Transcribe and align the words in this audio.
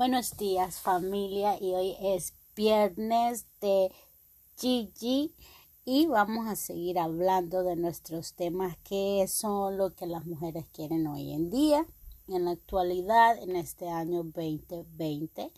Buenos 0.00 0.38
días 0.38 0.80
familia 0.80 1.58
y 1.60 1.74
hoy 1.74 1.94
es 2.00 2.32
viernes 2.56 3.44
de 3.60 3.92
Gigi 4.58 5.34
y 5.84 6.06
vamos 6.06 6.48
a 6.48 6.56
seguir 6.56 6.98
hablando 6.98 7.62
de 7.64 7.76
nuestros 7.76 8.32
temas 8.32 8.78
que 8.78 9.26
son 9.28 9.76
lo 9.76 9.94
que 9.94 10.06
las 10.06 10.24
mujeres 10.24 10.64
quieren 10.72 11.06
hoy 11.06 11.34
en 11.34 11.50
día, 11.50 11.86
en 12.28 12.46
la 12.46 12.52
actualidad, 12.52 13.42
en 13.42 13.56
este 13.56 13.90
año 13.90 14.22
2020. 14.22 15.52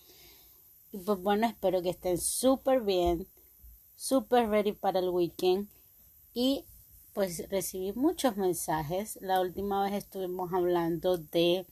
Y 0.90 0.98
pues 0.98 1.18
bueno, 1.20 1.46
espero 1.46 1.80
que 1.80 1.90
estén 1.90 2.18
súper 2.18 2.80
bien, 2.80 3.28
súper 3.94 4.48
ready 4.48 4.72
para 4.72 4.98
el 4.98 5.10
weekend 5.10 5.68
y 6.34 6.64
pues 7.12 7.48
recibí 7.48 7.92
muchos 7.92 8.36
mensajes. 8.36 9.20
La 9.22 9.40
última 9.40 9.84
vez 9.84 9.92
estuvimos 9.92 10.52
hablando 10.52 11.16
de 11.16 11.64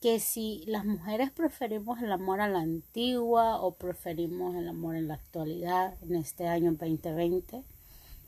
que 0.00 0.20
si 0.20 0.62
las 0.66 0.84
mujeres 0.84 1.30
preferimos 1.30 2.02
el 2.02 2.12
amor 2.12 2.40
a 2.40 2.48
la 2.48 2.60
antigua 2.60 3.60
o 3.60 3.76
preferimos 3.76 4.54
el 4.54 4.68
amor 4.68 4.96
en 4.96 5.08
la 5.08 5.14
actualidad 5.14 5.94
en 6.02 6.16
este 6.16 6.46
año 6.48 6.72
2020. 6.72 7.64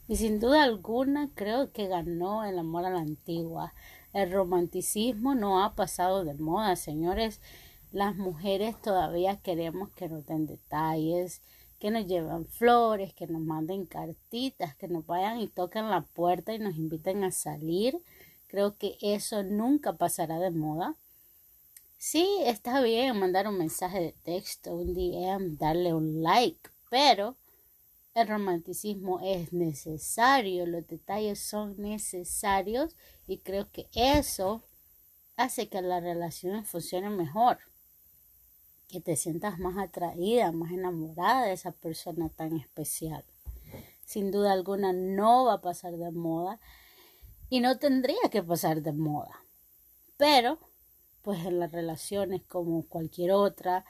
Y 0.08 0.16
sin 0.16 0.40
duda 0.40 0.62
alguna 0.62 1.28
creo 1.34 1.70
que 1.70 1.86
ganó 1.86 2.44
el 2.44 2.58
amor 2.58 2.86
a 2.86 2.90
la 2.90 3.00
antigua. 3.00 3.74
El 4.14 4.32
romanticismo 4.32 5.34
no 5.34 5.62
ha 5.62 5.74
pasado 5.74 6.24
de 6.24 6.34
moda, 6.34 6.76
señores. 6.76 7.40
Las 7.92 8.16
mujeres 8.16 8.80
todavía 8.80 9.36
queremos 9.36 9.90
que 9.90 10.08
nos 10.08 10.24
den 10.24 10.46
detalles, 10.46 11.42
que 11.78 11.90
nos 11.90 12.06
lleven 12.06 12.46
flores, 12.46 13.12
que 13.12 13.26
nos 13.26 13.42
manden 13.42 13.84
cartitas, 13.84 14.74
que 14.74 14.88
nos 14.88 15.06
vayan 15.06 15.40
y 15.40 15.48
toquen 15.48 15.90
la 15.90 16.00
puerta 16.00 16.54
y 16.54 16.58
nos 16.58 16.76
inviten 16.76 17.22
a 17.24 17.30
salir. 17.30 18.02
Creo 18.46 18.76
que 18.78 18.96
eso 19.02 19.42
nunca 19.42 19.98
pasará 19.98 20.38
de 20.38 20.50
moda. 20.50 20.96
Sí, 22.00 22.28
está 22.44 22.80
bien 22.80 23.18
mandar 23.18 23.48
un 23.48 23.58
mensaje 23.58 23.98
de 23.98 24.12
texto, 24.12 24.72
un 24.72 24.94
DM, 24.94 25.56
darle 25.56 25.92
un 25.94 26.22
like, 26.22 26.70
pero 26.88 27.34
el 28.14 28.28
romanticismo 28.28 29.18
es 29.20 29.52
necesario, 29.52 30.64
los 30.64 30.86
detalles 30.86 31.40
son 31.40 31.74
necesarios 31.76 32.94
y 33.26 33.38
creo 33.38 33.72
que 33.72 33.88
eso 33.94 34.62
hace 35.36 35.68
que 35.68 35.82
la 35.82 35.98
relación 35.98 36.64
funcione 36.64 37.10
mejor, 37.10 37.58
que 38.88 39.00
te 39.00 39.16
sientas 39.16 39.58
más 39.58 39.76
atraída, 39.76 40.52
más 40.52 40.70
enamorada 40.70 41.46
de 41.46 41.52
esa 41.52 41.72
persona 41.72 42.28
tan 42.28 42.56
especial. 42.56 43.24
Sin 44.04 44.30
duda 44.30 44.52
alguna 44.52 44.92
no 44.92 45.46
va 45.46 45.54
a 45.54 45.60
pasar 45.60 45.96
de 45.96 46.12
moda 46.12 46.60
y 47.50 47.58
no 47.58 47.76
tendría 47.80 48.30
que 48.30 48.44
pasar 48.44 48.82
de 48.82 48.92
moda, 48.92 49.42
pero 50.16 50.67
pues 51.28 51.44
en 51.44 51.60
las 51.60 51.70
relaciones 51.70 52.40
como 52.48 52.86
cualquier 52.88 53.32
otra. 53.32 53.84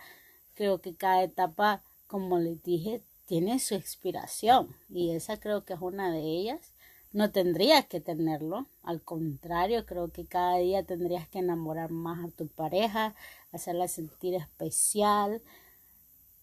Creo 0.55 0.81
que 0.81 0.97
cada 0.97 1.23
etapa, 1.23 1.85
como 2.09 2.41
les 2.41 2.61
dije, 2.65 3.05
tiene 3.27 3.61
su 3.61 3.77
expiración 3.77 4.75
y 4.89 5.13
esa 5.13 5.39
creo 5.39 5.65
que 5.65 5.75
es 5.75 5.81
una 5.81 6.11
de 6.11 6.19
ellas. 6.19 6.75
No 7.13 7.31
tendrías 7.31 7.87
que 7.87 8.01
tenerlo, 8.01 8.67
al 8.83 9.03
contrario, 9.03 9.87
creo 9.87 10.09
que 10.09 10.27
cada 10.27 10.57
día 10.57 10.83
tendrías 10.83 11.29
que 11.29 11.39
enamorar 11.39 11.93
más 11.93 12.25
a 12.25 12.37
tu 12.37 12.49
pareja, 12.49 13.15
hacerla 13.53 13.87
sentir 13.87 14.35
especial, 14.35 15.41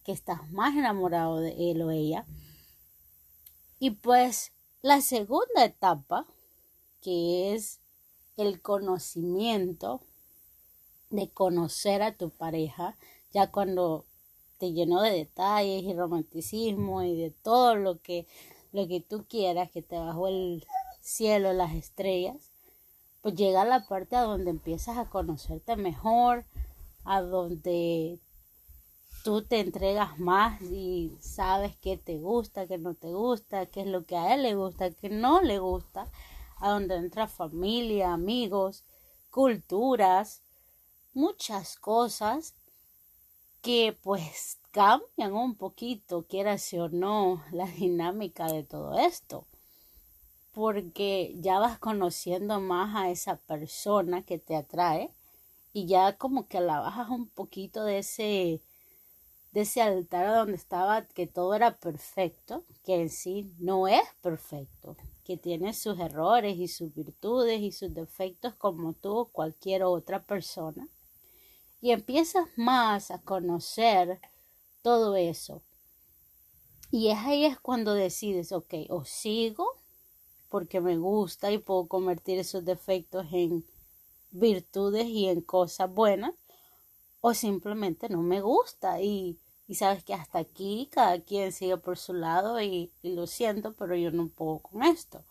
que 0.06 0.14
estás 0.14 0.50
más 0.50 0.78
enamorado 0.78 1.42
de 1.42 1.72
él 1.72 1.82
o 1.82 1.92
ella. 1.92 2.26
Y 3.80 3.90
pues 3.90 4.54
la 4.82 5.02
segunda 5.02 5.66
etapa, 5.66 6.26
que 7.02 7.54
es 7.54 7.82
el 8.38 8.62
conocimiento, 8.62 10.00
de 11.10 11.30
conocer 11.30 12.02
a 12.02 12.16
tu 12.16 12.30
pareja, 12.30 12.96
ya 13.32 13.52
cuando 13.52 14.06
te 14.58 14.72
llenó 14.74 15.02
de 15.02 15.12
detalles 15.12 15.84
y 15.84 15.94
romanticismo 15.94 17.04
y 17.04 17.16
de 17.16 17.32
todo 17.32 17.76
lo 17.76 18.02
que, 18.02 18.28
lo 18.72 18.88
que 18.88 19.02
tú 19.02 19.26
quieras, 19.28 19.72
que 19.72 19.82
te 19.82 19.98
bajó 19.98 20.28
el 20.28 20.66
cielo, 21.02 21.54
las 21.54 21.74
estrellas, 21.74 22.52
pues 23.22 23.36
llega 23.36 23.66
la 23.66 23.88
parte 23.88 24.16
a 24.16 24.22
donde 24.22 24.52
empiezas 24.52 24.98
a 24.98 25.10
conocerte 25.10 25.76
mejor, 25.76 26.46
a 27.04 27.22
donde 27.22 28.20
tú 29.24 29.44
te 29.44 29.60
entregas 29.60 30.20
más 30.20 30.62
y 30.62 31.18
sabes 31.20 31.76
qué 31.78 31.98
te 31.98 32.20
gusta, 32.20 32.68
qué 32.68 32.78
no 32.78 32.94
te 32.94 33.12
gusta, 33.12 33.66
qué 33.66 33.82
es 33.82 33.88
lo 33.88 34.06
que 34.06 34.16
a 34.16 34.36
él 34.36 34.44
le 34.44 34.54
gusta, 34.54 34.92
qué 34.92 35.10
no 35.10 35.42
le 35.42 35.58
gusta, 35.58 36.12
a 36.58 36.70
donde 36.70 36.96
entra 36.96 37.28
familia, 37.28 38.14
amigos, 38.14 38.84
culturas, 39.32 40.44
muchas 41.16 41.78
cosas 41.78 42.54
que 43.62 43.98
pues 44.04 44.60
cambian 44.70 45.34
un 45.34 45.56
poquito, 45.56 46.26
quieras 46.30 46.72
o 46.74 46.90
no, 46.90 47.44
la 47.52 47.66
dinámica 47.66 48.46
de 48.48 48.64
todo 48.64 49.00
esto. 49.00 49.48
Porque 50.54 51.34
ya 51.40 51.60
vas 51.60 51.80
conociendo 51.80 52.60
más 52.60 52.96
a 52.96 53.10
esa 53.10 53.38
persona 53.38 54.22
que 54.22 54.38
te 54.38 54.56
atrae 54.56 55.10
y 55.74 55.88
ya 55.88 56.18
como 56.18 56.48
que 56.48 56.62
la 56.62 56.80
bajas 56.80 57.10
un 57.10 57.28
poquito 57.28 57.84
de 57.84 58.00
ese 58.00 58.62
de 59.52 59.62
ese 59.62 59.82
altar 59.82 60.36
donde 60.36 60.56
estaba 60.56 61.08
que 61.08 61.28
todo 61.28 61.56
era 61.56 61.78
perfecto, 61.78 62.66
que 62.84 62.96
en 63.02 63.10
sí 63.10 63.54
no 63.58 63.88
es 63.88 64.04
perfecto, 64.22 64.98
que 65.24 65.38
tiene 65.38 65.74
sus 65.74 65.98
errores 65.98 66.58
y 66.58 66.68
sus 66.68 66.94
virtudes 66.94 67.62
y 67.62 67.72
sus 67.72 67.94
defectos 67.94 68.54
como 68.56 68.92
tú 68.92 69.18
o 69.18 69.26
cualquier 69.26 69.84
otra 69.84 70.22
persona 70.22 70.90
y 71.82 71.92
empiezas 71.92 72.48
más 72.56 73.12
a 73.12 73.22
conocer 73.22 74.20
todo 74.82 75.16
eso. 75.16 75.62
Y 76.92 77.10
es 77.10 77.18
ahí 77.20 77.46
es 77.46 77.60
cuando 77.60 77.94
decides, 77.94 78.52
ok, 78.52 78.74
o 78.90 79.04
sigo 79.06 79.68
porque 80.50 80.80
me 80.80 80.98
gusta 80.98 81.52
y 81.52 81.58
puedo 81.58 81.88
convertir 81.88 82.40
esos 82.40 82.64
defectos 82.64 83.26
en 83.32 83.66
virtudes 84.32 85.06
y 85.06 85.28
en 85.28 85.42
cosas 85.42 85.92
buenas, 85.92 86.34
o 87.22 87.34
simplemente 87.34 88.08
no 88.10 88.22
me 88.22 88.42
gusta 88.42 89.02
y, 89.02 89.40
y 89.68 89.76
sabes 89.76 90.04
que 90.04 90.14
hasta 90.14 90.40
aquí 90.40 90.88
cada 90.92 91.20
quien 91.20 91.52
sigue 91.52 91.78
por 91.78 91.98
su 91.98 92.14
lado 92.14 92.62
y, 92.62 92.92
y 93.02 93.14
lo 93.16 93.28
siento, 93.28 93.74
pero 93.74 93.96
yo 93.96 94.12
no 94.12 94.30
puedo 94.30 94.60
con 94.60 94.84
esto. 94.84 95.24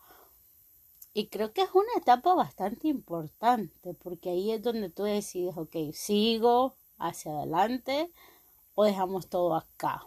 Y 1.17 1.27
creo 1.27 1.53
que 1.53 1.61
es 1.61 1.69
una 1.73 1.93
etapa 1.95 2.33
bastante 2.33 2.89
importante 2.89 3.93
porque 3.93 4.31
ahí 4.31 4.51
es 4.51 4.61
donde 4.61 4.89
tú 4.89 5.03
decides, 5.03 5.55
ok, 5.55 5.93
sigo 5.93 6.75
hacia 6.97 7.31
adelante 7.31 8.11
o 8.73 8.83
dejamos 8.83 9.29
todo 9.29 9.55
acá. 9.55 10.05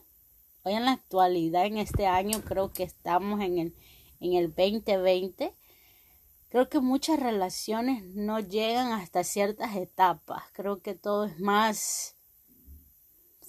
Hoy 0.65 0.75
en 0.75 0.85
la 0.85 0.93
actualidad, 0.93 1.65
en 1.65 1.79
este 1.79 2.07
año, 2.07 2.43
creo 2.45 2.75
que 2.75 2.83
estamos 2.83 3.41
en 3.41 3.57
el, 3.57 3.75
en 4.21 4.35
el 4.35 4.49
2020. 4.49 5.55
Creo 6.51 6.69
que 6.69 6.81
muchas 6.81 7.19
relaciones 7.19 8.05
no 8.15 8.41
llegan 8.41 8.93
hasta 8.93 9.25
ciertas 9.25 9.77
etapas. 9.77 10.43
Creo 10.53 10.83
que 10.83 10.95
todo 10.95 11.25
es 11.25 11.41
más 11.41 12.17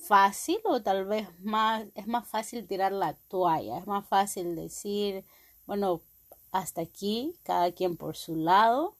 fácil 0.08 0.62
o 0.64 0.82
tal 0.82 1.04
vez 1.04 1.28
más, 1.42 1.88
es 1.96 2.08
más 2.08 2.26
fácil 2.26 2.66
tirar 2.66 2.94
la 2.94 3.16
toalla. 3.28 3.80
Es 3.80 3.86
más 3.86 4.08
fácil 4.08 4.56
decir, 4.56 5.26
bueno, 5.66 6.04
hasta 6.52 6.82
aquí, 6.82 7.36
cada 7.44 7.72
quien 7.72 7.98
por 7.98 8.16
su 8.16 8.36
lado. 8.36 8.96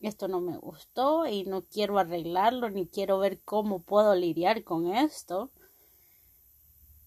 Esto 0.00 0.26
no 0.28 0.40
me 0.40 0.58
gustó 0.58 1.26
y 1.26 1.44
no 1.44 1.62
quiero 1.62 1.98
arreglarlo 1.98 2.70
ni 2.70 2.86
quiero 2.86 3.18
ver 3.18 3.40
cómo 3.44 3.80
puedo 3.82 4.14
lidiar 4.14 4.64
con 4.64 4.92
esto. 4.92 5.50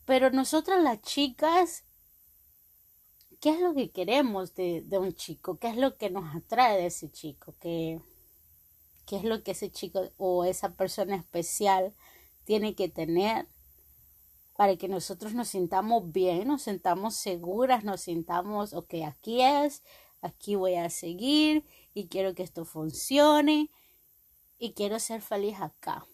Pero 0.06 0.30
nosotras 0.30 0.82
las 0.82 1.02
chicas, 1.02 1.84
¿qué 3.42 3.50
es 3.50 3.60
lo 3.60 3.74
que 3.74 3.90
queremos 3.90 4.56
de, 4.56 4.82
de 4.82 4.98
un 4.98 5.14
chico? 5.14 5.58
¿Qué 5.58 5.68
es 5.68 5.78
lo 5.78 5.98
que 5.98 6.10
nos 6.10 6.36
atrae 6.36 6.78
de 6.78 6.86
ese 6.86 7.12
chico? 7.12 7.54
¿Qué, 7.60 8.00
¿Qué 9.06 9.18
es 9.18 9.24
lo 9.24 9.44
que 9.44 9.52
ese 9.52 9.72
chico 9.72 10.10
o 10.18 10.46
esa 10.46 10.74
persona 10.74 11.16
especial 11.16 11.94
tiene 12.46 12.76
que 12.76 12.90
tener? 12.90 13.48
Para 14.56 14.78
que 14.78 14.88
nosotros 14.88 15.34
nos 15.34 15.50
sintamos 15.50 16.12
bien, 16.12 16.48
nos 16.48 16.64
sintamos 16.64 17.16
seguras, 17.16 17.84
nos 17.84 18.02
sintamos, 18.02 18.74
ok, 18.74 18.96
aquí 19.06 19.42
es, 19.42 19.84
aquí 20.22 20.56
voy 20.56 20.76
a 20.76 20.90
seguir 20.90 21.66
y 21.94 22.08
quiero 22.08 22.34
que 22.36 22.44
esto 22.44 22.64
funcione 22.64 23.70
y 24.58 24.74
quiero 24.74 25.00
ser 25.00 25.22
feliz 25.22 25.60
acá. 25.60 26.08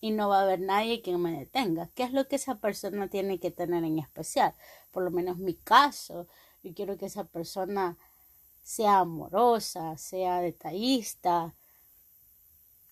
Y 0.00 0.10
no 0.10 0.28
va 0.28 0.40
a 0.40 0.42
haber 0.42 0.60
nadie 0.60 1.02
que 1.02 1.16
me 1.16 1.38
detenga. 1.38 1.88
¿Qué 1.94 2.02
es 2.02 2.12
lo 2.12 2.26
que 2.26 2.36
esa 2.36 2.58
persona 2.58 3.08
tiene 3.08 3.38
que 3.38 3.52
tener 3.52 3.84
en 3.84 3.98
especial? 3.98 4.54
Por 4.90 5.04
lo 5.04 5.10
menos 5.12 5.38
mi 5.38 5.54
caso. 5.54 6.26
Yo 6.62 6.74
quiero 6.74 6.96
que 6.96 7.06
esa 7.06 7.24
persona 7.24 7.96
sea 8.62 8.98
amorosa, 8.98 9.96
sea 9.98 10.40
detallista, 10.40 11.54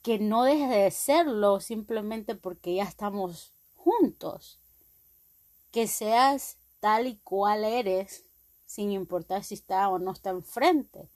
que 0.02 0.19
no 0.19 0.44
deje 0.44 0.67
de 0.67 0.91
serlo 0.91 1.61
simplemente 1.61 2.35
porque 2.35 2.75
ya 2.76 2.85
estamos 2.85 3.55
juntos. 3.85 4.59
Que 5.73 5.87
seas 5.87 6.56
tal 6.81 7.06
y 7.06 7.17
cual 7.17 7.65
eres, 7.65 8.25
sin 8.67 8.91
importar 8.93 9.44
si 9.44 9.55
está 9.55 9.88
o 9.88 9.99
no 9.99 10.12
está 10.12 10.31
enfrente. 10.31 11.09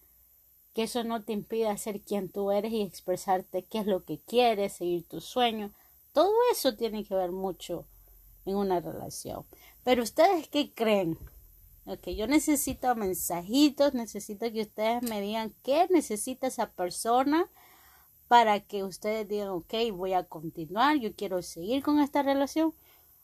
Que 0.72 0.84
eso 0.84 1.05
no 1.05 1.22
te 1.22 1.32
impida 1.32 1.76
ser 1.76 2.00
quien 2.00 2.28
tú 2.28 2.50
eres 2.50 2.72
y 2.72 2.82
expresarte 2.82 3.64
qué 3.64 3.78
es 3.78 3.87
lo 3.87 4.05
que 4.05 4.19
quieres, 4.19 4.75
seguir 4.75 5.06
tus 5.06 5.25
sueños. 5.25 5.72
Todo 6.12 6.32
eso 6.52 6.76
tiene 6.76 7.05
que 7.05 7.14
ver 7.14 7.32
mucho 7.32 7.87
en 8.44 8.56
una 8.56 8.81
relación. 8.81 9.44
Pero 9.84 10.02
ustedes 10.02 10.49
qué 10.49 10.72
creen? 10.72 11.19
Ok, 11.87 12.08
yo 12.08 12.26
necesito 12.26 12.94
mensajitos, 12.94 13.93
necesito 13.94 14.50
que 14.50 14.62
ustedes 14.62 15.02
me 15.02 15.20
digan 15.20 15.55
qué 15.62 15.87
necesita 15.90 16.46
esa 16.46 16.70
persona 16.70 17.50
para 18.34 18.58
que 18.58 18.82
ustedes 18.82 19.28
digan, 19.28 19.50
ok, 19.50 19.75
voy 19.92 20.12
a 20.12 20.25
continuar, 20.25 20.96
yo 20.96 21.14
quiero 21.14 21.40
seguir 21.40 21.84
con 21.84 22.00
esta 22.00 22.25
relación. 22.25 22.75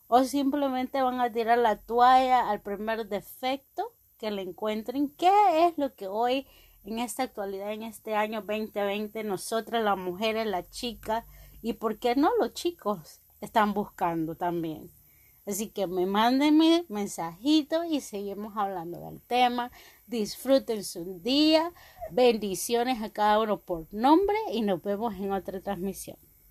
O 0.07 0.23
simplemente 0.23 1.03
van 1.03 1.21
a 1.21 1.33
tirar 1.33 1.59
la 1.59 1.81
toalla 1.81 2.49
al 2.49 2.61
primer 2.61 3.09
defecto 3.09 3.93
que 4.19 4.31
le 4.31 4.43
encuentren. 4.43 5.09
¿Qué 5.09 5.67
es 5.67 5.77
lo 5.77 5.97
que 5.97 6.07
hoy, 6.07 6.47
en 6.85 7.01
esta 7.01 7.25
actualidad, 7.25 7.73
en 7.73 7.83
este 7.83 8.15
año 8.15 8.43
2020, 8.43 9.25
nosotras 9.25 9.83
las 9.83 9.99
mujeres, 9.99 10.47
las 10.47 10.71
chicas, 10.71 11.25
y 11.61 11.73
por 11.73 11.99
qué 11.99 12.15
no 12.15 12.31
los 12.39 12.55
chicos 12.55 13.21
están 13.41 13.75
buscando 13.75 14.37
también? 14.37 14.93
Así 15.45 15.71
que 15.71 15.89
me 15.89 16.07
mándenme 16.07 16.85
mensajito 16.89 17.83
y 17.83 18.01
seguimos 18.01 18.57
hablando 18.57 19.01
del 19.01 19.21
tema. 19.23 19.73
Disfruten 20.11 20.83
su 20.83 21.21
día. 21.21 21.73
Bendiciones 22.11 23.01
a 23.01 23.11
cada 23.11 23.39
uno 23.39 23.61
por 23.61 23.87
nombre 23.95 24.37
y 24.53 24.63
nos 24.63 24.83
vemos 24.83 25.15
en 25.15 25.33
otra 25.33 25.61
transmisión. 25.61 26.17